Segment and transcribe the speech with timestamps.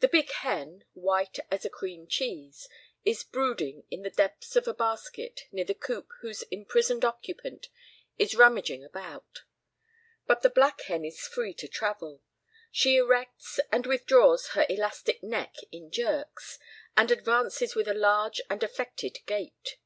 [0.00, 2.68] The big hen, white as a cream cheese,
[3.02, 7.70] is brooding in the depths of a basket near the coop whose imprisoned occupant
[8.18, 9.44] is rummaging about.
[10.26, 12.20] But the black hen is free to travel.
[12.70, 16.58] She erects and withdraws her elastic neck in jerks,
[16.94, 19.78] and advances with a large and affected gait.